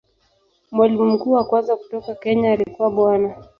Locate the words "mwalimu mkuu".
0.71-1.31